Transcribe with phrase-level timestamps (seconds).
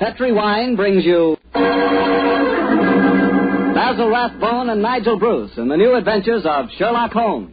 [0.00, 1.60] Petri Wine brings you Basil
[4.08, 7.52] Rathbone and Nigel Bruce in the new adventures of Sherlock Holmes.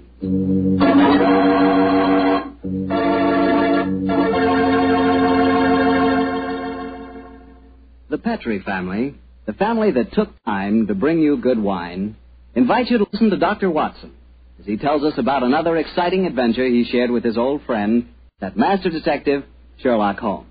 [8.10, 12.16] The Petri family, the family that took time to bring you good wine,
[12.56, 13.70] invites you to listen to Dr.
[13.70, 14.14] Watson
[14.62, 18.08] as he tells us about another exciting adventure he shared with his old friend,
[18.40, 19.44] that master detective,
[19.84, 20.47] Sherlock Holmes.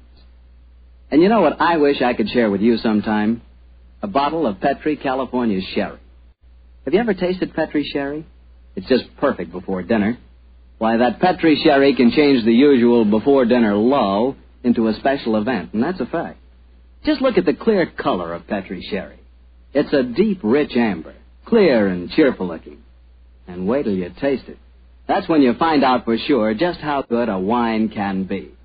[1.11, 3.43] And you know what I wish I could share with you sometime?
[4.03, 6.01] A bottle of Petri California sherry.
[6.85, 8.27] Have you ever tasted Petri sherry?
[8.75, 10.19] It's just perfect before dinner.
[10.79, 15.73] Why, that Petri sherry can change the usual before dinner lull into a special event,
[15.73, 16.39] and that's a fact.
[17.05, 19.19] Just look at the clear color of Petri sherry.
[19.73, 21.15] It's a deep, rich amber,
[21.47, 22.83] clear and cheerful looking.
[23.47, 24.59] And wait till you taste it.
[25.07, 28.56] That's when you find out for sure just how good a wine can be.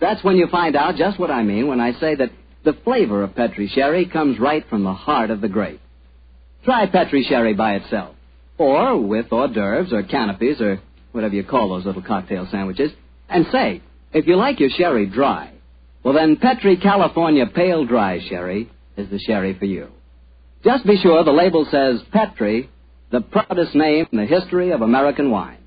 [0.00, 2.30] That's when you find out just what I mean when I say that
[2.64, 5.80] the flavor of Petri sherry comes right from the heart of the grape.
[6.64, 8.14] Try Petri sherry by itself,
[8.58, 10.80] or with hors d'oeuvres or canopies or
[11.12, 12.92] whatever you call those little cocktail sandwiches,
[13.28, 15.52] and say, if you like your sherry dry,
[16.02, 19.88] well then Petri California Pale Dry Sherry is the sherry for you.
[20.64, 22.68] Just be sure the label says Petri,
[23.10, 25.58] the proudest name in the history of American wines.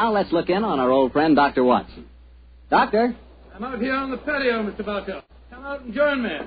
[0.00, 1.62] Now let's look in on our old friend, Dr.
[1.62, 2.06] Watson.
[2.70, 3.14] Doctor?
[3.54, 4.82] I'm out here on the patio, Mr.
[4.82, 5.20] Bartell.
[5.50, 6.38] Come out and join me.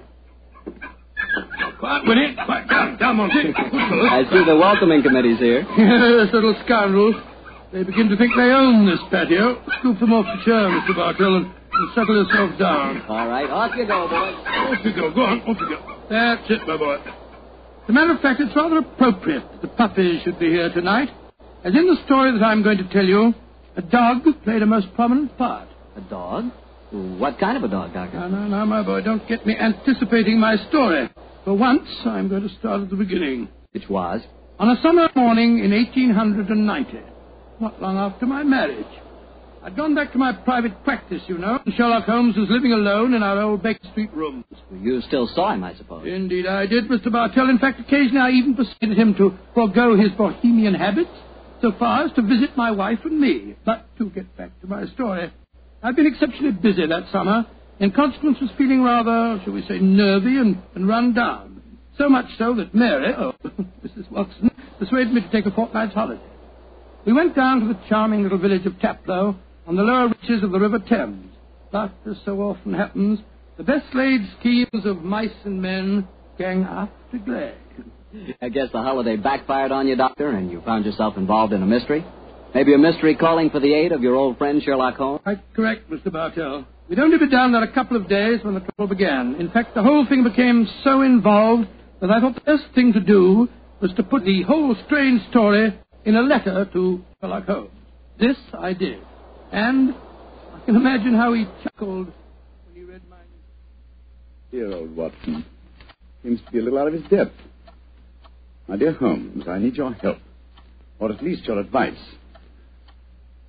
[1.78, 2.34] Quiet, Winnie.
[2.34, 2.68] Quiet.
[2.68, 3.54] Down, down, Monty.
[3.54, 5.62] I see the welcoming committee's here.
[5.78, 7.14] yes, little scoundrels.
[7.72, 9.62] They begin to think they own this patio.
[9.80, 10.96] Scoop them off the chair, Mr.
[10.96, 13.04] Bartell, and, and settle yourself down.
[13.08, 14.34] All right, off you go, boys.
[14.50, 15.14] Off you go.
[15.14, 16.02] Go on, off you go.
[16.10, 16.98] That's it, my boy.
[17.06, 21.10] As a matter of fact, it's rather appropriate that the puppies should be here tonight.
[21.64, 23.34] As in the story that I'm going to tell you,
[23.76, 25.68] a dog played a most prominent part.
[25.96, 26.46] A dog?
[26.92, 28.20] What kind of a dog, Doctor?
[28.20, 31.10] Now, now, now, my boy, don't get me anticipating my story.
[31.44, 33.50] For once, I'm going to start at the beginning.
[33.72, 34.22] Which was?
[34.60, 37.00] On a summer morning in 1890,
[37.60, 38.86] not long after my marriage,
[39.64, 43.14] I'd gone back to my private practice, you know, and Sherlock Holmes was living alone
[43.14, 44.46] in our old Baker Street rooms.
[44.72, 46.06] You still saw him, I suppose.
[46.06, 47.12] Indeed, I did, Mr.
[47.12, 47.50] Bartell.
[47.50, 51.10] In fact, occasionally I even persuaded him to forego his bohemian habits
[51.64, 53.56] so far as to visit my wife and me.
[53.66, 55.32] But to get back to my story,
[55.82, 57.48] I've been exceptionally busy that summer.
[57.80, 61.62] In consequence, was feeling rather, shall we say, nervy and, and run down.
[61.98, 63.34] So much so that Mary, oh,
[63.86, 64.12] Mrs.
[64.12, 66.22] Watson, persuaded me to take a fortnight's holiday.
[67.06, 69.36] We went down to the charming little village of Taplow
[69.66, 71.32] on the lower reaches of the River Thames.
[71.72, 73.20] But, as so often happens,
[73.58, 76.08] the best laid schemes of mice and men
[76.38, 77.56] gang after glade.
[78.42, 81.66] I guess the holiday backfired on you, Doctor, and you found yourself involved in a
[81.66, 82.06] mystery?
[82.54, 85.22] Maybe a mystery calling for the aid of your old friend Sherlock Holmes?
[85.24, 86.12] Quite correct, Mr.
[86.12, 86.66] Bartell.
[86.88, 89.36] We'd only been down there a couple of days when the trouble began.
[89.36, 91.68] In fact, the whole thing became so involved
[92.02, 93.50] that I thought the best thing to do
[93.82, 95.76] was to put the whole strange story
[96.06, 97.72] in a letter to Sherlock Holmes.
[98.20, 99.00] This I did.
[99.52, 99.96] And
[100.54, 102.08] I can imagine how he chuckled
[102.68, 103.18] when he read my.
[104.52, 105.46] Dear old Watson.
[106.22, 107.34] Seems to be a little out of his depth.
[108.68, 110.18] My dear Holmes, I need your help.
[111.00, 111.98] Or at least your advice.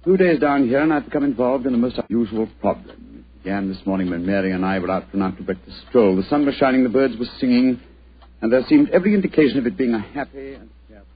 [0.04, 3.24] Two days down here, and I've become involved in a most unusual problem.
[3.36, 6.16] It began this morning when Mary and I were out for an after breakfast stroll.
[6.16, 7.80] The sun was shining, the birds were singing,
[8.42, 11.06] and there seemed every indication of it being a happy and carefree.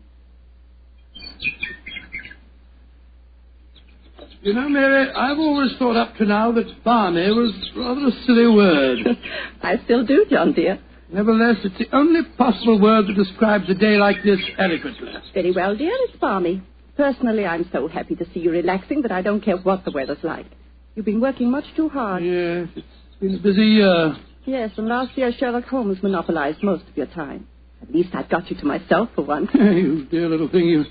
[4.40, 8.46] You know, Mary, I've always thought up to now that balmy was rather a silly
[8.46, 8.98] word.
[9.62, 10.78] I still do, John, dear.
[11.10, 15.12] Nevertheless, it's the only possible word that describes a day like this eloquently.
[15.32, 15.92] Very well, dear.
[15.92, 16.62] It's balmy.
[16.96, 20.22] Personally, I'm so happy to see you relaxing that I don't care what the weather's
[20.22, 20.46] like.
[20.94, 22.24] You've been working much too hard.
[22.24, 22.86] Yes, it's
[23.20, 24.16] been a busy year.
[24.44, 27.46] Yes, and last year Sherlock Holmes monopolized most of your time.
[27.82, 29.48] At least I've got you to myself for once.
[29.54, 30.86] you dear little thing, you've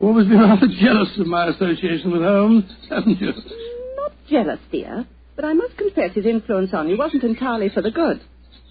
[0.00, 3.32] always been rather jealous of my association with Holmes, haven't you?
[3.96, 7.90] Not jealous, dear, but I must confess his influence on you wasn't entirely for the
[7.90, 8.20] good.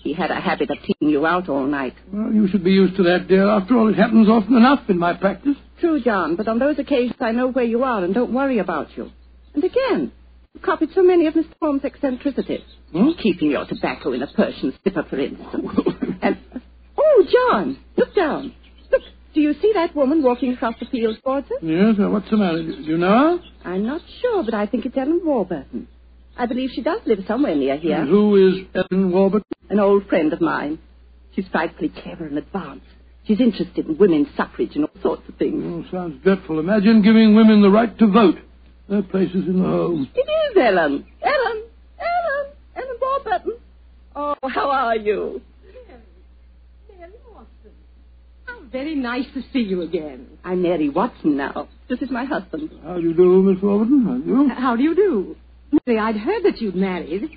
[0.01, 1.93] He had a habit of keeping you out all night.
[2.11, 3.47] Well, you should be used to that, dear.
[3.49, 5.55] After all, it happens often enough in my practice.
[5.79, 8.95] True, John, but on those occasions I know where you are and don't worry about
[8.95, 9.11] you.
[9.53, 10.11] And again,
[10.53, 11.53] you copied so many of Mr.
[11.61, 12.61] Holmes' eccentricities.
[12.91, 13.09] Hmm?
[13.21, 15.67] Keeping your tobacco in a Persian slipper, for instance.
[16.21, 16.37] and,
[16.97, 18.53] oh, John, look down.
[18.91, 19.01] Look,
[19.33, 21.57] do you see that woman walking across the field towards us?
[21.61, 22.63] Yes, well, what's the matter?
[22.63, 23.69] Do you know her?
[23.69, 25.87] I'm not sure, but I think it's Ellen Warburton.
[26.37, 27.97] I believe she does live somewhere near here.
[27.97, 29.43] And who is Ellen Warburton?
[29.69, 30.79] An old friend of mine.
[31.35, 32.85] She's frightfully clever and advanced.
[33.25, 35.63] She's interested in women's suffrage and all sorts of things.
[35.63, 36.59] Oh, sounds dreadful.
[36.59, 38.37] Imagine giving women the right to vote.
[38.89, 40.09] Their places in the home.
[40.15, 41.05] It is Ellen.
[41.21, 41.63] Ellen.
[41.99, 42.53] Ellen.
[42.75, 43.53] Ellen Warburton.
[44.15, 45.41] Oh, how are you?
[46.97, 47.71] Mary Watson.
[48.45, 50.25] How very nice to see you again.
[50.43, 51.69] I'm Mary Watson now.
[51.87, 52.71] This is my husband.
[52.83, 54.05] How do you do, Miss Warburton?
[54.05, 54.49] How do you?
[54.49, 55.35] How do you do?
[55.85, 57.29] Mary, I'd heard that you'd married.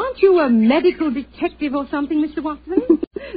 [0.00, 2.42] Aren't you a medical detective or something, Mr.
[2.42, 2.78] Watson?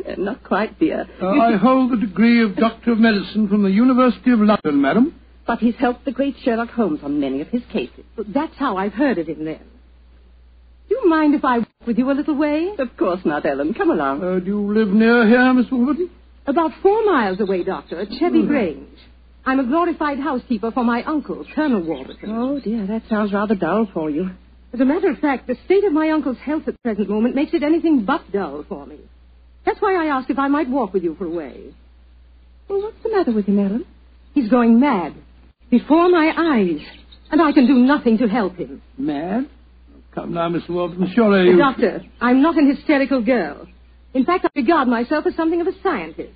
[0.07, 1.06] Uh, Not quite, dear.
[1.21, 5.19] Uh, I hold the degree of Doctor of Medicine from the University of London, madam.
[5.45, 8.06] But he's helped the great Sherlock Holmes on many of his cases.
[8.33, 9.60] That's how I've heard of him then.
[10.88, 12.69] Do you mind if I walk with you a little way?
[12.80, 13.74] Of course not, Ellen.
[13.74, 14.24] Come along.
[14.24, 16.10] Uh, do you live near here, Miss Warburton?
[16.48, 18.88] About four miles away, Doctor, at Chevy Grange.
[19.45, 22.30] I'm a glorified housekeeper for my uncle, Colonel Warburton.
[22.30, 24.30] Oh, dear, that sounds rather dull for you.
[24.73, 27.35] As a matter of fact, the state of my uncle's health at the present moment
[27.35, 28.97] makes it anything but dull for me.
[29.65, 31.75] That's why I asked if I might walk with you for a way.
[32.67, 33.85] Well, what's the matter with him, Ellen?
[34.33, 35.13] He's going mad.
[35.69, 36.81] Before my eyes.
[37.29, 38.81] And I can do nothing to help him.
[38.97, 39.47] Mad?
[40.15, 41.11] Come now, Miss Warburton.
[41.13, 41.57] Surely you...
[41.57, 43.67] Doctor, I'm not an hysterical girl.
[44.15, 46.33] In fact, I regard myself as something of a scientist.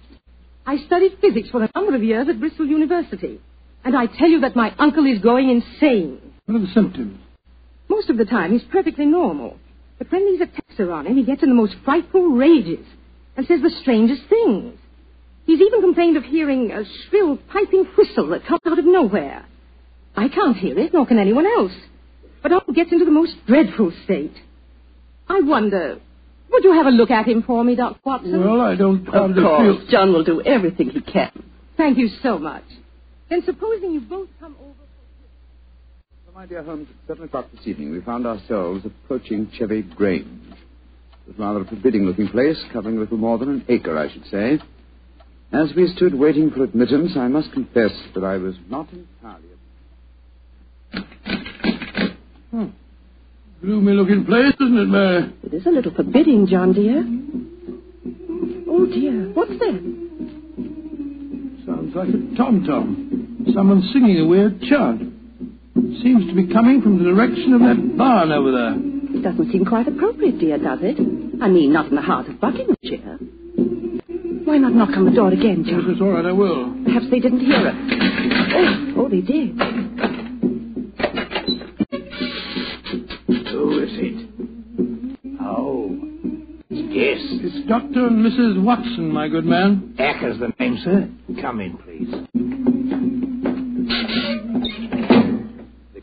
[0.66, 3.40] I studied physics for a number of years at Bristol University.
[3.84, 6.20] And I tell you that my uncle is going insane.
[6.46, 7.20] What are the symptoms?
[7.90, 9.58] Most of the time, he's perfectly normal.
[9.98, 12.86] But when these attacks are on him, he gets in the most frightful rages
[13.36, 14.78] and says the strangest things.
[15.46, 19.46] He's even complained of hearing a shrill, piping whistle that comes out of nowhere.
[20.16, 21.72] I can't hear it, nor can anyone else.
[22.44, 24.36] But Uncle gets into the most dreadful state.
[25.30, 26.00] I wonder,
[26.52, 28.00] would you have a look at him for me, Dr.
[28.04, 28.44] Watson?
[28.44, 29.90] Well, I don't Of course.
[29.90, 31.32] John will do everything he can.
[31.78, 32.64] Thank you so much.
[33.30, 34.74] Then supposing you both come over.
[36.38, 40.28] Well, my dear Holmes, at seven o'clock this evening, we found ourselves approaching Chevy Grange.
[40.52, 44.24] It was rather a forbidding-looking place, covering a little more than an acre, I should
[44.30, 44.60] say.
[45.52, 49.48] As we stood waiting for admittance, I must confess that I was not entirely...
[52.52, 52.66] Hmm.
[53.62, 55.34] Gloomy-looking place, isn't it, Mary?
[55.42, 57.00] It is a little forbidding, John, dear.
[58.70, 59.32] Oh, dear.
[59.34, 59.82] What's that?
[61.66, 63.48] Sounds like a tom-tom.
[63.56, 65.17] Someone singing a weird chant.
[66.02, 68.74] Seems to be coming from the direction of that barn over there.
[69.18, 70.98] It doesn't seem quite appropriate, dear, does it?
[71.42, 73.18] I mean, not in the heart of Buckinghamshire.
[74.46, 75.92] Why not knock on the door again, Yes, John?
[75.92, 76.74] it's all right, I will.
[76.86, 77.76] Perhaps they didn't hear us.
[78.56, 79.58] Oh, oh, they did.
[83.52, 84.30] Who is it?
[85.42, 85.90] Oh,
[86.70, 87.18] yes.
[87.20, 88.08] It's Dr.
[88.08, 88.64] and Mrs.
[88.64, 89.96] Watson, my good man.
[90.00, 91.10] Acker's the name, sir.
[91.42, 92.14] Come in, please.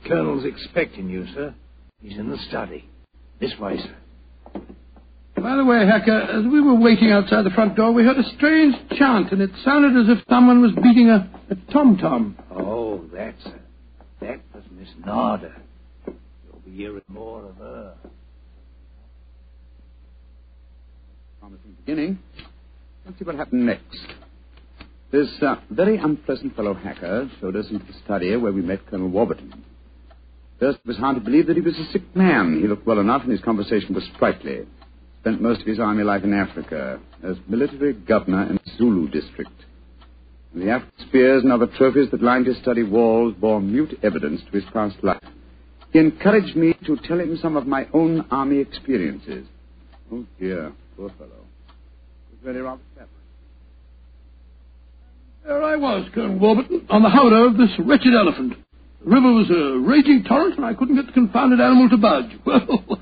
[0.07, 1.55] Colonel's expecting you, sir.
[2.03, 2.89] He's in the study.
[3.41, 4.61] This way, sir.
[5.37, 8.37] By the way, Hacker, as we were waiting outside the front door, we heard a
[8.37, 12.37] strange chant, and it sounded as if someone was beating a, a tom-tom.
[12.51, 13.61] Oh, that's her.
[14.21, 15.53] That was Miss Nada.
[16.07, 17.95] You'll be hearing more of her.
[21.41, 22.19] promising beginning.
[23.05, 23.99] Let's see what happened next.
[25.13, 29.09] This uh, very unpleasant fellow hacker showed us into the study where we met Colonel
[29.09, 29.63] Warburton.
[30.61, 32.61] First, it was hard to believe that he was a sick man.
[32.61, 34.61] He looked well enough, and his conversation was sprightly.
[35.21, 39.51] Spent most of his army life in Africa as military governor in Zulu district.
[40.53, 44.43] And the African spears and other trophies that lined his study walls bore mute evidence
[44.47, 45.23] to his past life.
[45.93, 49.47] He encouraged me to tell him some of my own army experiences.
[50.13, 51.31] Oh, dear, poor fellow.
[51.31, 53.07] It was really rather sad.
[55.45, 58.55] There I was, Colonel Warburton, on the howdah of this wretched elephant.
[59.05, 62.31] The river was a raging torrent, and I couldn't get the confounded animal to budge.
[62.47, 62.99] Well,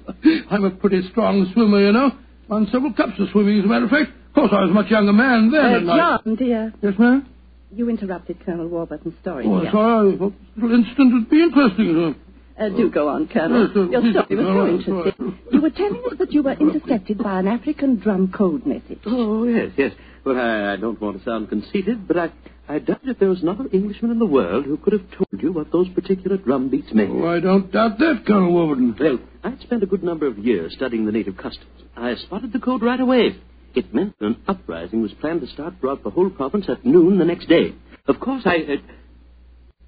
[0.50, 2.10] I'm a pretty strong swimmer, you know.
[2.48, 4.10] Won several cups of swimming, as a matter of fact.
[4.28, 5.64] Of course, I was a much younger man then.
[5.64, 7.26] Uh, and I- dear, Yes, ma'am?
[7.74, 9.44] you interrupted Colonel Warburton's story.
[9.46, 9.70] Oh, here.
[9.72, 10.14] sorry.
[10.14, 12.14] I thought little incident would be interesting.
[12.58, 13.66] Uh, do go on, Colonel.
[13.66, 15.14] Yes, uh, Your story was so interesting.
[15.26, 15.52] all right.
[15.52, 19.00] You were telling us that you were intercepted by an African drum code message.
[19.06, 19.92] Oh, yes, yes.
[20.24, 22.30] Well, I, I don't want to sound conceited, but I,
[22.68, 25.52] I doubt if there was another Englishman in the world who could have told you
[25.52, 27.10] what those particular drum beats meant.
[27.12, 28.96] Oh, I don't doubt that, Colonel Warburton.
[28.98, 31.66] Well, I'd spent a good number of years studying the native customs.
[31.96, 33.36] I spotted the code right away.
[33.74, 37.18] It meant that an uprising was planned to start throughout the whole province at noon
[37.18, 37.74] the next day.
[38.06, 38.56] Of course, I.
[38.56, 38.76] Uh,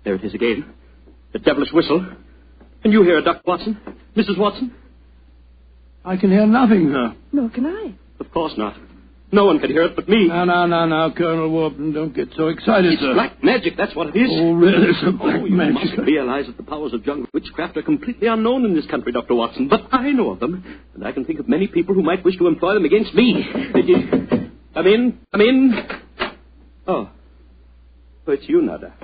[0.04, 0.73] there it is again.
[1.33, 2.07] The devilish whistle.
[2.83, 3.43] Can you hear it, Dr.
[3.47, 3.78] Watson?
[4.16, 4.38] Mrs.
[4.38, 4.75] Watson?
[6.04, 7.14] I can hear nothing, sir.
[7.33, 7.95] Nor can I.
[8.21, 8.76] Of course not.
[9.35, 10.29] No one could hear it but me.
[10.29, 13.14] Now, now, now, now, Colonel Warburton, don't get so excited, it's sir.
[13.14, 14.29] black magic, that's what it is.
[14.31, 15.75] Oh, really, sir, oh, black oh, you magic.
[15.75, 19.35] must realize that the powers of jungle witchcraft are completely unknown in this country, Dr.
[19.35, 19.69] Watson.
[19.69, 20.64] But I know of them,
[20.95, 23.45] and I can think of many people who might wish to employ them against me.
[23.75, 25.88] You- Come in, come in.
[26.87, 27.11] Oh.
[28.26, 28.95] Oh, it's you, Nada.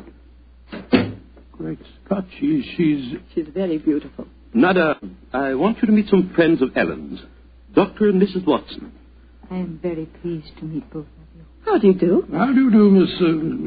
[1.52, 3.18] Great Scott, she, she's...
[3.34, 4.26] She's very beautiful.
[4.54, 4.98] Nada,
[5.32, 7.20] I want you to meet some friends of Ellen's.
[7.74, 8.08] Dr.
[8.08, 8.44] and Mrs.
[8.46, 8.92] Watson.
[9.50, 11.42] I am very pleased to meet both of you.
[11.64, 12.24] How do you do?
[12.32, 13.24] How do you do, Miss, uh,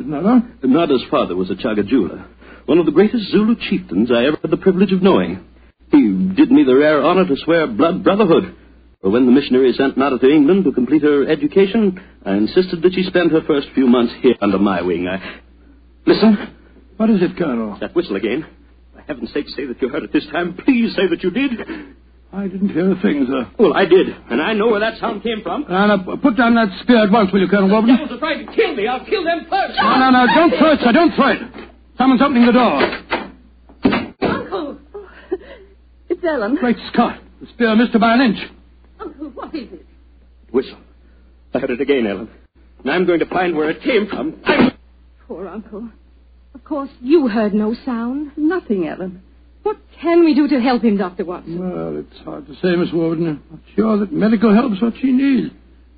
[0.10, 0.48] Nada?
[0.64, 2.26] Nada's father was a Chagajula,
[2.66, 5.44] one of the greatest Zulu chieftains I ever had the privilege of knowing.
[5.92, 6.00] He
[6.36, 8.56] did me the rare honor to swear blood brotherhood.
[9.02, 12.94] For when the missionary sent Nada to England to complete her education, I insisted that
[12.94, 15.08] she spend her first few months here under my wing.
[15.08, 15.42] I...
[16.06, 16.38] Listen,
[16.96, 17.78] What is it, Colonel?
[17.82, 18.46] that whistle again.
[18.94, 20.56] For heaven's sake, say that you heard it this time.
[20.66, 21.52] Please say that you did.
[22.34, 23.48] I didn't hear a thing, sir.
[23.60, 25.66] Well, I did, and I know where that sound came from.
[25.70, 27.96] Now, now, put down that spear at once, will you, Colonel Warburton?
[27.96, 28.88] Devils are trying to kill me.
[28.88, 29.78] I'll kill them first.
[29.78, 31.70] No, no, no, don't throw it, sir, don't throw it.
[31.96, 32.82] Someone's opening the door.
[34.24, 34.80] Uncle!
[36.10, 36.56] It's Ellen.
[36.56, 38.40] Great Scott, the spear missed her by an inch.
[39.00, 39.86] Uncle, what is it?
[40.52, 40.80] Whistle.
[41.54, 42.30] I heard it again, Ellen.
[42.80, 44.42] And I'm going to find where it came from.
[44.46, 44.72] I'm...
[45.28, 45.88] Poor Uncle.
[46.56, 48.32] Of course, you heard no sound.
[48.36, 49.22] Nothing, Ellen.
[49.64, 51.26] What can we do to help him, Dr.
[51.26, 51.60] Watson?
[51.60, 53.28] Well, it's hard to say, Miss Warden.
[53.28, 55.54] I'm not sure that medical help's what she needs.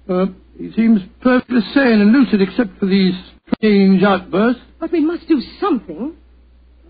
[0.07, 3.15] Uh, he seems perfectly sane and lucid except for these
[3.57, 4.62] strange outbursts.
[4.79, 6.13] But we must do something.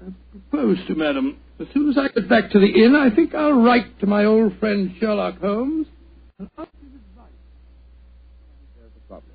[0.06, 1.38] I propose to Madam.
[1.60, 4.26] As soon as I get back to the inn, I think I'll write to my
[4.26, 5.88] old friend Sherlock Holmes.
[6.38, 7.32] and ask his advice.
[8.78, 9.32] There's the problem.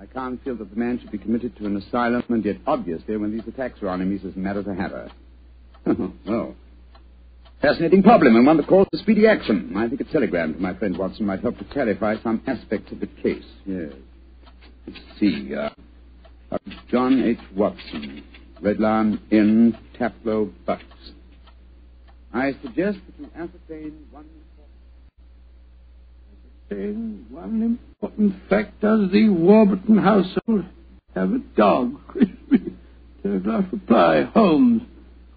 [0.00, 3.16] I can't feel that the man should be committed to an asylum, and yet obviously
[3.16, 5.10] when these attacks are on him, he's as mad as a hatter.
[6.26, 6.54] Well,
[7.62, 9.74] fascinating problem, and one that calls for speedy action.
[9.76, 13.00] I think a telegram to my friend Watson might help to clarify some aspects of
[13.00, 13.44] the case.
[13.64, 13.92] Yes.
[14.86, 15.54] Let's see.
[15.54, 15.70] Uh,
[16.50, 16.58] uh,
[16.90, 17.38] John H.
[17.54, 18.22] Watson,
[18.62, 20.84] Red Lion Inn, Taplow, Bucks.
[22.32, 24.26] I suggest that you ascertain one.
[26.68, 30.64] Saying One important fact does the Warburton household
[31.14, 31.94] have a dog?
[33.22, 34.82] Telegraph reply, Holmes.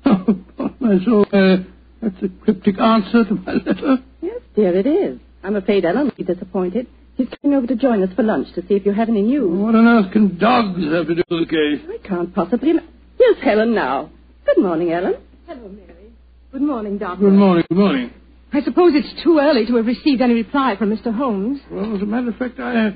[0.06, 0.26] Oh,
[0.58, 1.58] upon my soul, uh,
[2.02, 3.98] that's a cryptic answer to my letter.
[4.22, 5.20] Yes, dear, it is.
[5.44, 6.88] I'm afraid Ellen will be disappointed.
[7.18, 9.60] She's coming over to join us for lunch to see if you have any news.
[9.60, 11.86] What on earth can dogs have to do with the case?
[11.90, 12.72] I can't possibly.
[12.72, 12.84] ima-
[13.18, 14.10] Here's Helen now.
[14.46, 15.16] Good morning, Ellen.
[15.48, 16.14] Hello, Mary.
[16.52, 17.26] Good morning, Doctor.
[17.26, 18.14] Good morning, good morning.
[18.54, 21.14] I suppose it's too early to have received any reply from Mr.
[21.16, 21.60] Holmes.
[21.70, 22.92] Well, as a matter of fact, I, uh,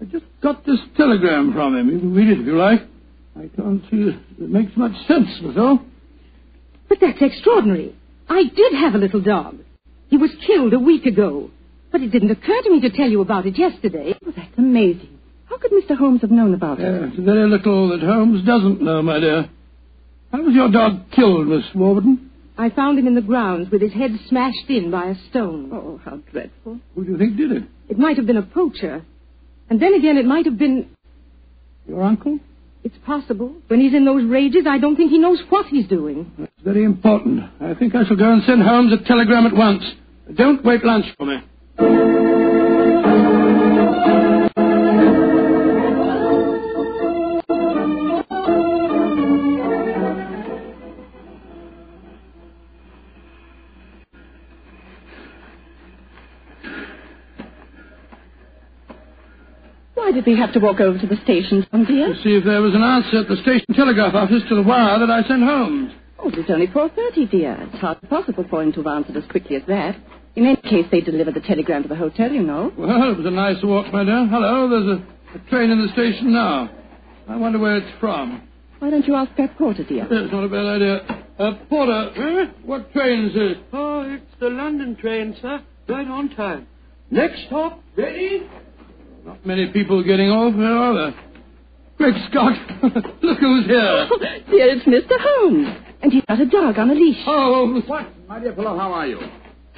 [0.00, 1.90] I just got this telegram from him.
[1.90, 2.80] You can read it if you like.
[3.36, 5.80] I can't see it, it makes much sense, that's all.
[6.94, 7.92] But that's extraordinary.
[8.28, 9.58] I did have a little dog.
[10.10, 11.50] He was killed a week ago.
[11.90, 14.14] But it didn't occur to me to tell you about it yesterday.
[14.24, 15.18] Oh, that's amazing.
[15.46, 15.96] How could Mr.
[15.96, 16.84] Holmes have known about it?
[16.84, 19.50] Yes, very little that Holmes doesn't know, my dear.
[20.30, 22.30] How was your dog killed, Miss Warburton?
[22.56, 25.70] I found him in the grounds with his head smashed in by a stone.
[25.72, 26.78] Oh, how dreadful.
[26.94, 27.64] Who do you think did it?
[27.88, 29.04] It might have been a poacher.
[29.68, 30.90] And then again, it might have been.
[31.88, 32.38] Your uncle?
[32.84, 33.54] It's possible.
[33.68, 36.30] When he's in those rages, I don't think he knows what he's doing.
[36.38, 37.42] That's very important.
[37.60, 39.82] I think I shall go and send Holmes a telegram at once.
[40.34, 42.13] Don't wait lunch for me.
[60.26, 62.08] We have to walk over to the station, John, dear?
[62.12, 64.98] To see if there was an answer at the station telegraph office to the wire
[64.98, 65.92] that I sent Holmes.
[66.18, 67.56] Oh, it's only 4.30, dear.
[67.60, 69.96] It's hardly possible for him to have answered as quickly as that.
[70.36, 72.72] In any case, they delivered the telegram to the hotel, you know.
[72.76, 74.26] Well, it was a nice walk, my dear.
[74.26, 76.70] Hello, there's a, a train in the station now.
[77.28, 78.48] I wonder where it's from.
[78.78, 80.06] Why don't you ask that porter, dear?
[80.10, 81.24] That's not a bad idea.
[81.38, 82.52] Uh, Porter, eh?
[82.64, 83.56] what train is this?
[83.72, 85.60] Oh, it's the London train, sir.
[85.88, 86.66] Right on time.
[87.10, 88.48] Next stop, ready?
[89.24, 91.14] Not many people getting off, here are there?
[91.96, 92.52] Great Scott!
[93.22, 94.08] Look who's here!
[94.10, 94.18] Oh,
[94.50, 95.16] dear, it's Mr.
[95.18, 95.68] Holmes.
[96.02, 97.22] And he's got a dog on a leash.
[97.26, 99.18] Oh, Watson, my dear fellow, how are you?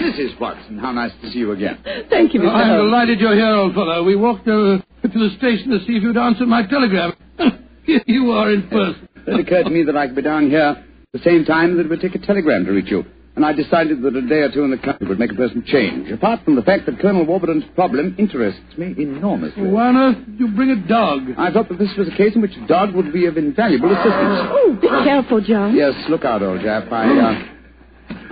[0.00, 0.78] This is Watson.
[0.78, 1.78] How nice to see you again.
[2.10, 2.48] Thank you, Mr.
[2.48, 2.82] I'm Holmes.
[2.90, 4.02] delighted you're here, old fellow.
[4.02, 7.14] We walked over to the station to see if you'd answer my telegram.
[7.84, 9.08] here you are in person.
[9.26, 11.86] It occurred to me that I could be down here at the same time that
[11.86, 13.04] it would take a telegram to reach you.
[13.36, 15.62] And I decided that a day or two in the country would make a person
[15.66, 16.10] change.
[16.10, 19.68] Apart from the fact that Colonel Warburton's problem interests me enormously.
[19.68, 21.20] Why on earth did you bring a dog?
[21.36, 23.92] I thought that this was a case in which a dog would be of invaluable
[23.92, 24.40] assistance.
[24.50, 25.76] Oh, be careful, John.
[25.76, 26.90] Yes, look out, old chap.
[26.90, 27.42] I, uh,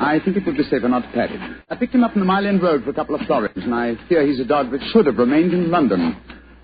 [0.01, 1.57] I think it would be safer not to pat him.
[1.69, 3.75] I picked him up in the Mile End Road for a couple of florins, and
[3.75, 6.17] I fear he's a dog that should have remained in London.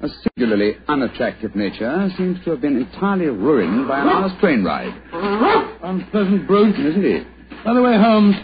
[0.03, 4.95] A singularly unattractive nature seems to have been entirely ruined by an honest train ride.
[5.83, 6.75] Unpleasant brute.
[6.79, 7.23] Isn't he?
[7.65, 8.37] By the way, Holmes,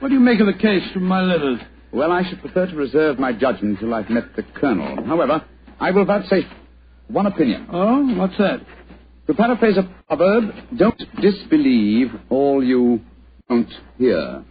[0.00, 1.60] what do you make of the case from my letters?
[1.92, 5.04] Well, I should prefer to reserve my judgment until I've met the Colonel.
[5.04, 5.44] However,
[5.78, 6.44] I will vouchsafe.
[7.08, 7.68] one opinion.
[7.72, 8.60] Oh, what's that?
[9.26, 13.00] To paraphrase a proverb, don't disbelieve all you
[13.48, 14.44] don't hear.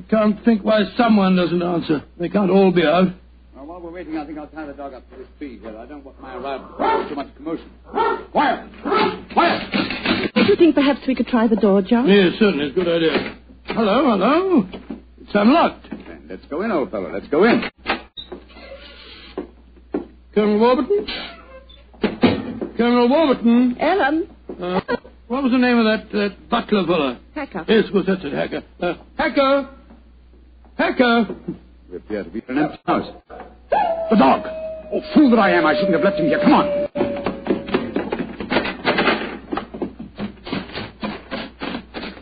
[0.00, 2.02] I can't think why someone doesn't answer.
[2.18, 3.08] They can't all be out.
[3.54, 5.76] Well, while we're waiting, I think I'll tie the dog up to this tree here.
[5.76, 7.70] I don't want my arrival to cause too much commotion.
[8.32, 8.70] Quiet!
[9.34, 10.32] Quiet!
[10.34, 12.08] Do you think perhaps we could try the door, John?
[12.08, 12.66] Yes, certainly.
[12.68, 13.36] It's a good idea.
[13.66, 14.68] Hello, hello.
[15.20, 15.90] It's unlocked.
[15.90, 17.12] Then let's go in, old fellow.
[17.12, 17.62] Let's go in.
[20.34, 21.06] Colonel Warburton?
[22.76, 23.76] Colonel Warburton?
[23.78, 24.30] Ellen.
[24.48, 24.80] Uh,
[25.28, 27.18] what was the name of that, that butler fellow?
[27.34, 27.64] Hacker.
[27.68, 28.62] Yes, of course, that's it, Hacker.
[28.80, 29.76] Uh, Hacker!
[30.80, 31.36] Hacker!
[31.90, 33.14] We appear to be in an empty house.
[33.68, 34.46] The dog!
[34.90, 35.66] Oh, fool that I am.
[35.66, 36.40] I shouldn't have left him here.
[36.40, 36.88] Come on.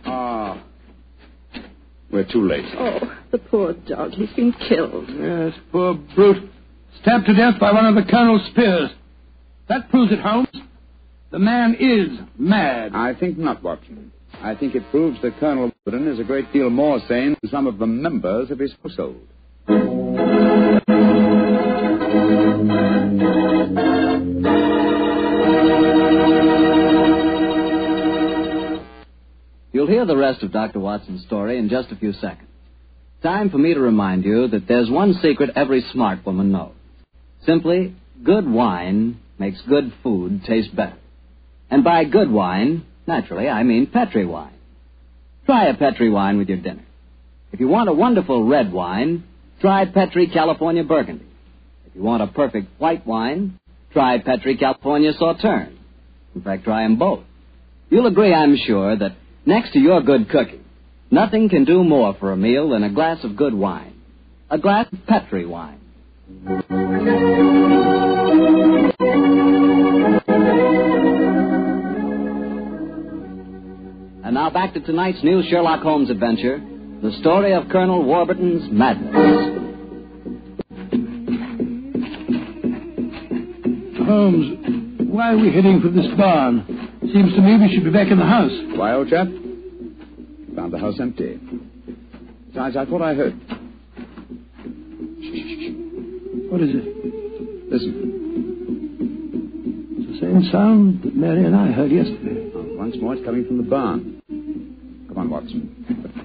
[0.06, 0.64] Ah.
[2.10, 2.64] We're too late.
[2.76, 4.10] Oh, the poor dog.
[4.10, 5.08] He's been killed.
[5.08, 6.50] Yes, poor brute.
[7.00, 8.90] Stabbed to death by one of the Colonel's spears.
[9.68, 10.48] That proves it, Holmes.
[11.30, 12.90] The man is mad.
[12.92, 14.10] I think not, Watson.
[14.42, 17.66] I think it proves that Colonel Warburton is a great deal more sane than some
[17.66, 19.26] of the members of his household.
[29.72, 30.80] You'll hear the rest of Dr.
[30.80, 32.48] Watson's story in just a few seconds.
[33.22, 36.72] Time for me to remind you that there's one secret every smart woman knows.
[37.44, 40.96] Simply, good wine makes good food taste better.
[41.70, 44.54] And by good wine, naturally, I mean Petri wine.
[45.46, 46.84] Try a Petri wine with your dinner.
[47.52, 49.24] If you want a wonderful red wine,
[49.60, 51.24] try Petri California Burgundy.
[51.86, 53.58] If you want a perfect white wine,
[53.92, 55.78] try Petri California Sauterne.
[56.34, 57.24] In fact, try them both.
[57.90, 60.62] You'll agree, I'm sure, that next to your good cooking,
[61.10, 63.94] nothing can do more for a meal than a glass of good wine.
[64.50, 65.80] A glass of Petri wine.
[74.48, 76.58] Now back to tonight's new Sherlock Holmes adventure,
[77.02, 79.12] the story of Colonel Warburton's madness.
[84.06, 84.58] Holmes,
[85.10, 86.64] why are we heading for this barn?
[87.12, 88.50] Seems to me we should be back in the house.
[88.74, 89.26] Why, old chap?
[90.56, 91.38] Found the house empty.
[92.48, 93.34] Besides, I thought I heard.
[96.50, 97.70] What is it?
[97.70, 97.92] Listen.
[99.98, 102.50] It's the same sound that Mary and I heard yesterday.
[102.54, 104.17] Oh, once more, it's coming from the barn.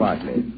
[0.03, 0.52] But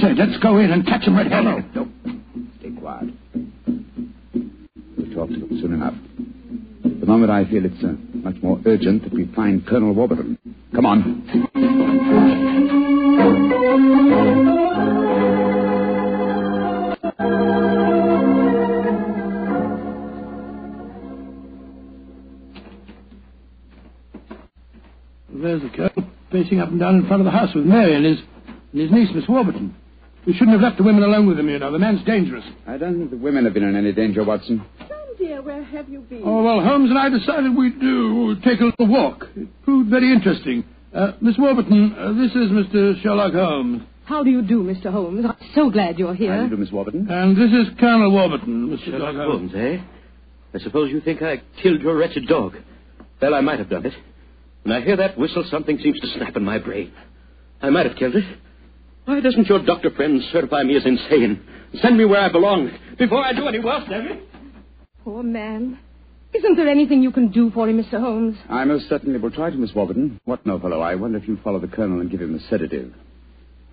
[0.00, 0.18] just as the Colonel said.
[0.18, 1.74] Let's go in and catch him red-handed.
[1.74, 1.88] No.
[2.60, 3.08] Stay quiet.
[4.96, 5.94] We'll talk to him soon enough.
[6.82, 10.38] The moment, I feel it's uh, much more urgent that we find Colonel Warburton.
[10.74, 11.24] Come on.
[25.30, 28.04] There's the Colonel, pacing up and down in front of the house with Mary and
[28.04, 28.18] his,
[28.72, 29.74] and his niece, Miss Warburton.
[30.28, 31.72] We shouldn't have left the women alone with him, you know.
[31.72, 32.44] The man's dangerous.
[32.66, 34.62] I don't think the women have been in any danger, Watson.
[34.78, 36.20] John, dear, where have you been?
[36.22, 39.24] Oh, well, Holmes and I decided we'd do, take a little walk.
[39.34, 40.64] It proved very interesting.
[40.94, 43.02] Uh, Miss Warburton, uh, this is Mr.
[43.02, 43.84] Sherlock Holmes.
[44.04, 44.92] How do you do, Mr.
[44.92, 45.24] Holmes?
[45.24, 46.30] I'm so glad you're here.
[46.30, 46.56] How do you here.
[46.56, 47.10] do, Miss Warburton?
[47.10, 48.84] And this is Colonel Warburton, Mr.
[48.84, 49.52] Sherlock Sherlock Holmes.
[49.52, 49.82] Holmes, eh?
[50.52, 52.54] I suppose you think I killed your wretched dog.
[53.22, 53.94] Well, I might have done it.
[54.62, 56.92] When I hear that whistle, something seems to snap in my brain.
[57.62, 58.24] I might have killed it.
[59.08, 61.42] Why doesn't your doctor friend certify me as insane?
[61.80, 64.22] Send me where I belong before I do any worse, damn it?
[65.02, 65.78] Poor man.
[66.34, 67.98] Isn't there anything you can do for him, Mr.
[67.98, 68.36] Holmes?
[68.50, 70.20] I most certainly will try to, Miss Warburton.
[70.26, 70.82] What no, fellow?
[70.82, 72.92] I wonder if you'd follow the colonel and give him a sedative.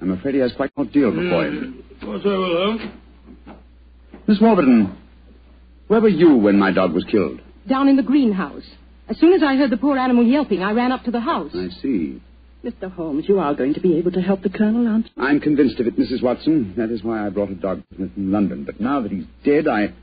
[0.02, 1.84] I'm afraid he has quite an ordeal before him.
[1.84, 1.96] Hmm.
[1.96, 2.82] Of course I will, Holmes.
[4.28, 4.98] Miss Warburton,
[5.90, 7.42] where were you when my dog was killed?
[7.68, 8.64] Down in the greenhouse.
[9.10, 11.52] As soon as I heard the poor animal yelping, I ran up to the house.
[11.54, 12.22] I see.
[12.66, 12.92] Mr.
[12.92, 15.24] Holmes, you are going to be able to help the Colonel, aren't you?
[15.24, 16.24] I'm convinced of it, Mrs.
[16.24, 16.74] Watson.
[16.78, 18.64] That is why I brought a dog with me from London.
[18.64, 19.94] But now that he's dead, I.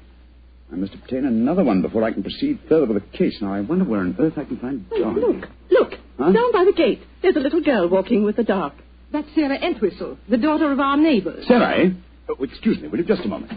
[0.72, 3.37] I must obtain another one before I can proceed further with the case.
[3.42, 5.16] Now, I wonder where on earth I can find a Oh, dog.
[5.16, 5.92] look, look.
[6.18, 6.33] Huh?
[6.33, 7.01] Down by the gate.
[7.20, 8.72] There's a little girl walking with a dog.
[9.12, 11.46] That's Sarah Entwistle, the daughter of our neighbors.
[11.46, 11.90] Sarah, eh?
[12.31, 13.53] Oh, excuse me, will you just a moment?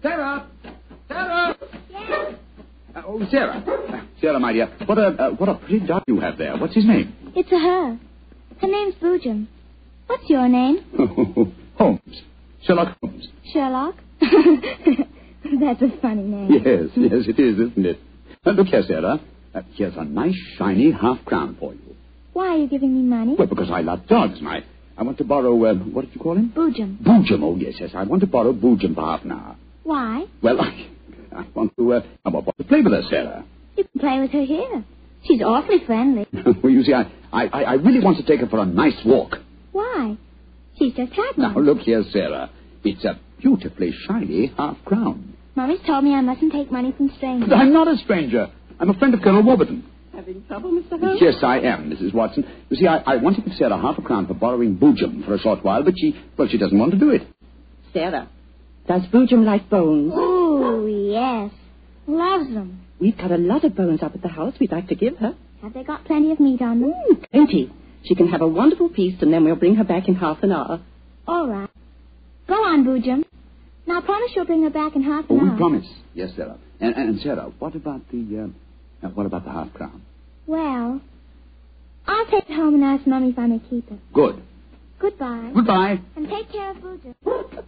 [0.00, 0.46] Sarah!
[1.08, 1.56] Sarah!
[1.90, 2.21] Sarah!
[2.94, 3.62] Uh, oh, Sarah.
[3.66, 6.56] Uh, Sarah, my dear, what a uh, what a pretty dog you have there.
[6.56, 7.14] What's his name?
[7.34, 7.98] It's a her.
[8.60, 9.46] Her name's Boojum.
[10.06, 10.84] What's your name?
[11.78, 12.22] Holmes.
[12.62, 13.28] Sherlock Holmes.
[13.52, 13.94] Sherlock?
[14.20, 16.50] That's a funny name.
[16.52, 17.98] Yes, yes, it is, isn't it?
[18.44, 19.20] Uh, look here, Sarah.
[19.54, 21.96] Uh, here's a nice, shiny half crown for you.
[22.32, 23.36] Why are you giving me money?
[23.38, 24.64] Well, because I love dogs, and I,
[24.96, 26.52] I want to borrow, uh, what did you call him?
[26.56, 26.98] Boojum.
[27.02, 27.90] Boojum, oh, yes, yes.
[27.94, 29.56] I want to borrow Boojum for half an hour.
[29.82, 30.24] Why?
[30.42, 30.88] Well, I,
[31.36, 33.44] I want to, uh, I want to play with her, Sarah.
[33.76, 34.84] You can play with her here.
[35.24, 36.26] She's awfully friendly.
[36.62, 39.36] well, you see, I, I, I really want to take her for a nice walk.
[39.72, 40.16] Why?
[40.78, 41.64] She's just had Now, one.
[41.64, 42.50] look here, Sarah.
[42.84, 45.36] It's a beautifully shiny half crown.
[45.54, 47.48] Mummy's told me I mustn't take money from strangers.
[47.48, 48.50] But I'm not a stranger.
[48.80, 49.84] I'm a friend of Colonel Warburton.
[50.14, 50.98] Having trouble, Mr.
[51.00, 51.18] Holmes?
[51.22, 52.12] Yes, I am, Mrs.
[52.12, 52.44] Watson.
[52.68, 55.34] You see, I, I want to give Sarah half a crown for borrowing Boojum for
[55.34, 57.22] a short while, but she, well, she doesn't want to do it.
[57.92, 58.28] Sarah,
[58.88, 60.12] does Boojum like bones?
[61.14, 61.52] Oh, yes.
[62.06, 62.80] Loves them.
[63.00, 65.34] We've got a lot of bones up at the house we'd like to give her.
[65.62, 66.92] Have they got plenty of meat on them?
[67.10, 67.72] Mm, plenty.
[68.04, 70.50] She can have a wonderful feast, and then we'll bring her back in half an
[70.52, 70.80] hour.
[71.28, 71.70] All right.
[72.48, 73.24] Go on, Boojum.
[73.86, 75.56] Now promise you'll bring her back in half Oh, an we hour.
[75.56, 75.86] promise.
[76.14, 76.58] Yes, Sarah.
[76.80, 78.50] And, and Sarah, what about the,
[79.02, 80.02] uh, uh, what about the half crown?
[80.46, 81.00] Well,
[82.06, 83.98] I'll take it home and ask Mummy if I may keep it.
[84.12, 84.42] Good.
[84.98, 85.52] Goodbye.
[85.54, 86.00] Goodbye.
[86.16, 87.14] And take care of Boojum.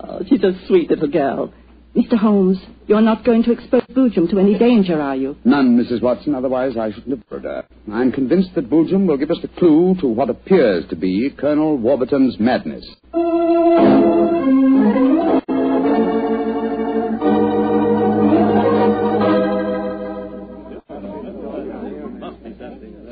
[0.00, 1.52] Oh, she's a sweet little girl.
[1.98, 2.16] Mr.
[2.16, 5.36] Holmes, you're not going to expose Boojum to any danger, are you?
[5.44, 6.00] None, Mrs.
[6.00, 6.32] Watson.
[6.32, 7.66] Otherwise, I shouldn't have heard her.
[7.92, 11.76] I'm convinced that Boojum will give us the clue to what appears to be Colonel
[11.76, 12.86] Warburton's madness.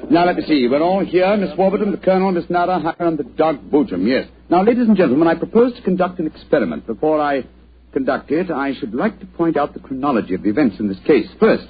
[0.08, 0.68] Now, let me see.
[0.70, 1.36] We're all here.
[1.36, 4.06] Miss Warburton, the Colonel, Miss Hacker, and the dog Boojum.
[4.06, 4.28] Yes.
[4.48, 6.86] Now, ladies and gentlemen, I propose to conduct an experiment.
[6.86, 7.42] Before I
[7.92, 10.98] conduct it, I should like to point out the chronology of the events in this
[11.06, 11.26] case.
[11.40, 11.66] First,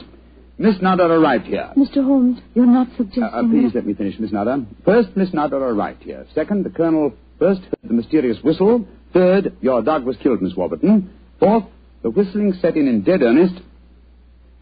[0.59, 1.71] Miss Nada arrived here.
[1.77, 2.03] Mr.
[2.05, 4.65] Holmes, you're not suggesting Uh, uh, please let me finish, Miss Nada.
[4.85, 6.27] First, Miss Nada arrived here.
[6.35, 8.87] Second, the Colonel first heard the mysterious whistle.
[9.13, 11.11] Third, your dog was killed, Miss Warburton.
[11.39, 11.65] Fourth,
[12.03, 13.55] the whistling set in in dead earnest.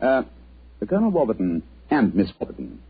[0.00, 0.22] Uh,
[0.80, 2.80] the Colonel Warburton and Miss Warburton.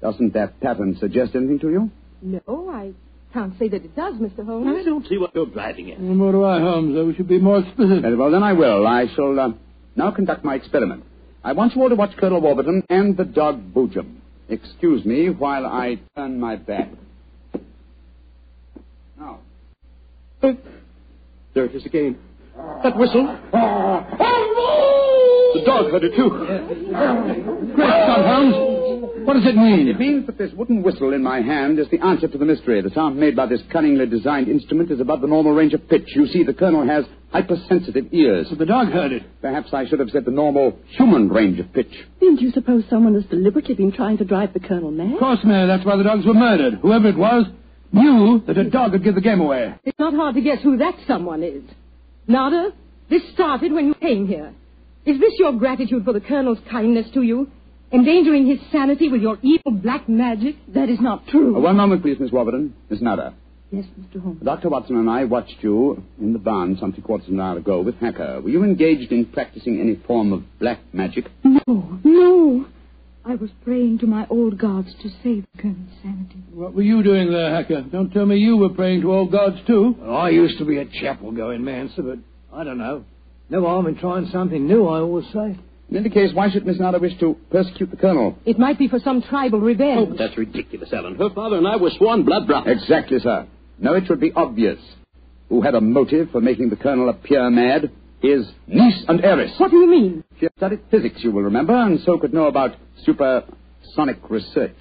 [0.00, 1.90] Doesn't that pattern suggest anything to you?
[2.22, 2.92] No, I
[3.34, 4.46] can't say that it does, Mr.
[4.46, 4.76] Holmes.
[4.80, 5.98] I don't see what you're driving at.
[5.98, 6.96] What do I, Holmes?
[7.06, 8.02] We should be more specific.
[8.02, 8.86] Very well, then I will.
[8.86, 9.48] I shall uh,
[9.96, 11.02] now conduct my experiment.
[11.42, 14.18] I want you all to watch Colonel Warburton and the dog Boojum.
[14.48, 16.90] Excuse me while I turn my back.
[19.18, 19.40] Now.
[20.40, 22.16] There it is again.
[22.84, 23.26] That whistle.
[25.54, 26.30] The dog heard it too.
[27.74, 28.73] Great Scott, Holmes.
[29.24, 29.88] What does it mean?
[29.88, 32.80] It means that this wooden whistle in my hand is the answer to the mystery.
[32.82, 36.08] The sound made by this cunningly designed instrument is above the normal range of pitch.
[36.14, 38.48] You see, the colonel has hypersensitive ears.
[38.50, 39.22] So the dog heard it.
[39.40, 41.90] Perhaps I should have said the normal human range of pitch.
[42.20, 45.14] Didn't you suppose someone has deliberately been trying to drive the Colonel mad?
[45.14, 46.74] Of course, Mary, that's why the dogs were murdered.
[46.82, 47.46] Whoever it was
[47.92, 49.74] knew that a dog would give the game away.
[49.84, 51.62] It's not hard to guess who that someone is.
[52.26, 52.72] Nada,
[53.08, 54.52] this started when you came here.
[55.06, 57.50] Is this your gratitude for the Colonel's kindness to you?
[57.94, 60.56] Endangering his sanity with your evil black magic?
[60.74, 61.56] That is not true.
[61.56, 62.74] Uh, one moment, please, Miss Warburton.
[62.90, 63.34] Miss Nada.
[63.70, 64.20] Yes, Mr.
[64.20, 64.42] Holmes.
[64.42, 64.68] Dr.
[64.68, 67.80] Watson and I watched you in the barn some three quarters of an hour ago
[67.80, 68.40] with Hacker.
[68.40, 71.26] Were you engaged in practicing any form of black magic?
[71.44, 72.66] No, no.
[73.24, 76.42] I was praying to my old gods to save Colonel's sanity.
[76.52, 77.82] What were you doing there, Hacker?
[77.90, 79.96] Don't tell me you were praying to old gods, too.
[79.98, 82.18] Well, I used to be a chapel going man, sir, but
[82.52, 83.04] I don't know.
[83.50, 85.56] No harm in trying something new, I always say.
[85.90, 88.38] In any case, why should Miss Nada wish to persecute the colonel?
[88.46, 90.00] It might be for some tribal revenge.
[90.00, 91.16] Oh, but that's ridiculous, Ellen.
[91.16, 92.82] Her father and I were sworn blood brothers.
[92.82, 93.46] Exactly, sir.
[93.78, 94.78] No, it should be obvious.
[95.50, 97.90] Who had a motive for making the colonel appear mad?
[98.22, 99.52] His niece and heiress.
[99.58, 100.24] What do you mean?
[100.40, 104.72] She studied physics, you will remember, and so could know about supersonic research.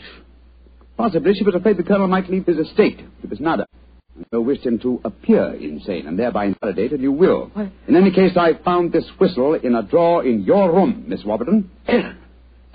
[0.95, 3.67] Possibly she was afraid the colonel might leave his estate to Miss Nada,
[4.15, 7.51] and so wished him to appear insane and thereby invalidate a new will.
[7.87, 11.71] In any case, I found this whistle in a drawer in your room, Miss Warburton.
[11.87, 12.17] Ellen.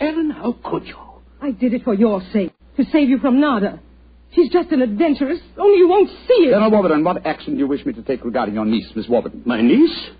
[0.00, 0.96] Ellen, how could you?
[1.40, 3.80] I did it for your sake, to save you from Nada.
[4.34, 6.52] She's just an adventuress, only you won't see it.
[6.52, 9.42] Colonel Warburton, what action do you wish me to take regarding your niece, Miss Warburton?
[9.46, 10.10] My niece?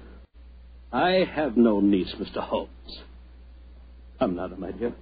[0.93, 2.39] I have no niece, Mr.
[2.39, 2.71] Holmes.
[4.19, 4.95] Come, Nada, my dear.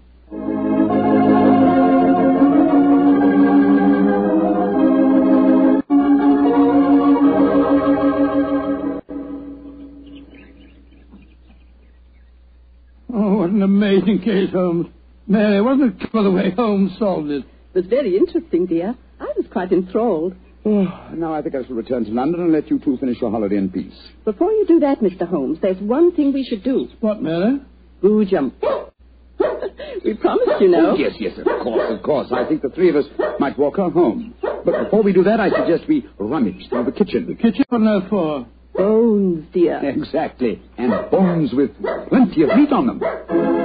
[14.06, 14.86] An amazing case, Holmes.
[15.26, 17.42] Mary, wasn't it clever the way Holmes solved it?
[17.42, 18.94] It was very interesting, dear.
[19.18, 20.34] I was quite enthralled.
[20.64, 23.32] Oh, now I think I shall return to London and let you two finish your
[23.32, 23.94] holiday in peace.
[24.24, 25.28] Before you do that, Mr.
[25.28, 26.88] Holmes, there's one thing we should do.
[27.00, 27.60] What, Mary?
[28.00, 28.52] Boojum.
[30.04, 30.92] we promised, you know.
[30.92, 32.28] Oh, yes, yes, of course, of course.
[32.32, 33.06] I think the three of us
[33.40, 34.34] might walk her home.
[34.40, 37.26] But before we do that, I suggest we rummage through the kitchen.
[37.26, 37.64] The kitchen?
[37.68, 38.46] What now for?
[38.74, 39.80] Bones, dear.
[39.88, 40.62] Exactly.
[40.78, 41.70] And bones with
[42.08, 43.55] plenty of meat on them.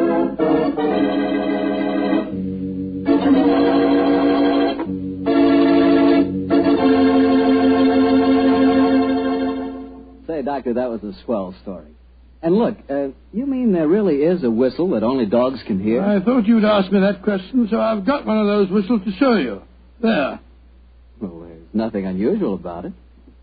[10.28, 11.92] Say, Doctor, that was a swell story.
[12.44, 16.02] And look, uh, you mean there really is a whistle that only dogs can hear?
[16.02, 19.12] I thought you'd ask me that question, so I've got one of those whistles to
[19.20, 19.62] show you.
[20.02, 20.40] There.
[21.20, 22.94] Well, there's nothing unusual about it.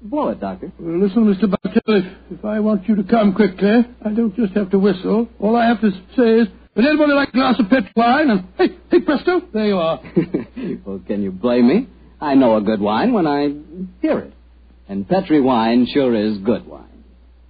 [0.03, 0.73] Blow it, Doctor.
[0.79, 1.49] Well, listen, Mr.
[1.51, 3.71] Bartell, if, if I want you to come quickly,
[4.05, 5.29] I don't just have to whistle.
[5.39, 6.49] All I have to say is,
[6.79, 8.31] would anybody like a glass of pet wine?
[8.31, 10.01] And hey, hey, presto, there you are.
[10.87, 11.89] well, can you blame me?
[12.21, 13.49] I know a good wine when I
[14.01, 14.33] hear it.
[14.89, 17.03] And Petri wine sure is good wine.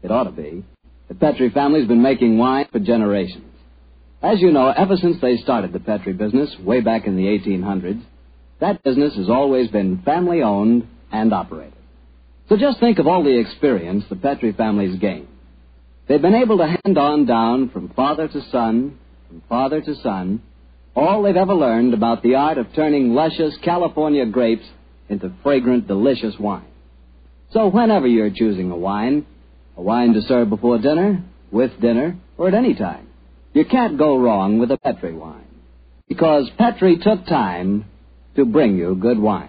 [0.03, 0.65] It ought to be.
[1.09, 3.45] The Petri family's been making wine for generations.
[4.23, 8.03] As you know, ever since they started the Petri business way back in the 1800s,
[8.61, 11.75] that business has always been family owned and operated.
[12.49, 15.29] So just think of all the experience the Petri family's gained.
[16.09, 20.43] They've been able to hand on down from father to son, from father to son,
[20.97, 24.65] all they've ever learned about the art of turning luscious California grapes
[25.09, 26.67] into fragrant, delicious wine.
[27.53, 29.27] So whenever you're choosing a wine,
[29.77, 33.07] a wine to serve before dinner, with dinner, or at any time,
[33.53, 35.45] you can't go wrong with a Petri wine.
[36.09, 37.85] Because Petri took time
[38.37, 39.49] to bring you good wine.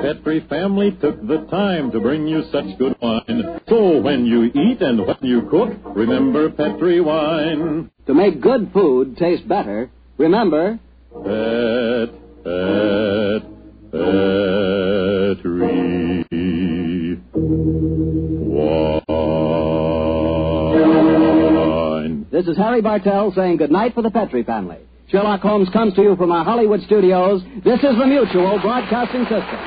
[0.00, 3.60] Petri family took the time to bring you such good wine.
[3.68, 7.90] So when you eat and when you cook, remember Petri wine.
[8.06, 10.78] To make good food taste better, remember
[11.10, 12.10] Pet,
[12.44, 13.42] pet,
[13.90, 14.38] Petri
[18.46, 19.06] wine.
[22.30, 24.87] This is Harry Bartell saying goodnight for the Petri family.
[25.10, 27.42] Sherlock Holmes comes to you from our Hollywood studios.
[27.64, 29.58] This is the Mutual Broadcasting System.